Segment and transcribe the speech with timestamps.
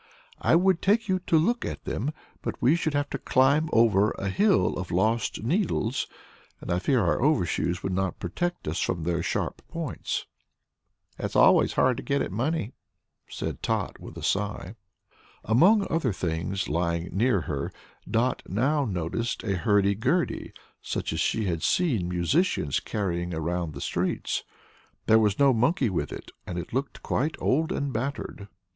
[0.41, 2.11] "I would take you to look at them,
[2.41, 6.07] but we should have to climb over a hill of lost needles,
[6.59, 10.25] and I fear our overshoes would not protect us from their sharp points."
[11.19, 12.73] "It's always hard to get at money,"
[13.29, 14.73] said Tot, with a sigh.
[15.45, 17.71] Among other things lying near her
[18.09, 23.81] Dot now noticed a hurdy gurdy, such as she had seen musicians carrying around the
[23.81, 24.43] streets.
[25.05, 28.47] There was no monkey with it, and it looked quite old and battered.